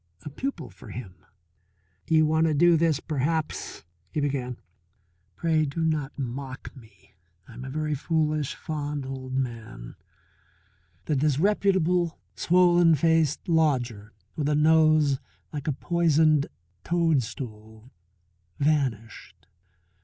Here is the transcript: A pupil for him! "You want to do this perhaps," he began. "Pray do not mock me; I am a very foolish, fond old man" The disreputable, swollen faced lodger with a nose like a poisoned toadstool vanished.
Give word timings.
A 0.25 0.31
pupil 0.31 0.71
for 0.71 0.89
him! 0.89 1.13
"You 2.07 2.25
want 2.25 2.47
to 2.47 2.55
do 2.55 2.75
this 2.75 2.99
perhaps," 2.99 3.83
he 4.09 4.19
began. 4.19 4.57
"Pray 5.35 5.63
do 5.63 5.85
not 5.85 6.17
mock 6.17 6.75
me; 6.75 7.13
I 7.47 7.53
am 7.53 7.63
a 7.63 7.69
very 7.69 7.93
foolish, 7.93 8.55
fond 8.55 9.05
old 9.05 9.35
man" 9.37 9.93
The 11.05 11.15
disreputable, 11.15 12.17
swollen 12.35 12.95
faced 12.95 13.47
lodger 13.47 14.11
with 14.35 14.49
a 14.49 14.55
nose 14.55 15.19
like 15.53 15.67
a 15.67 15.71
poisoned 15.71 16.47
toadstool 16.83 17.91
vanished. 18.57 19.45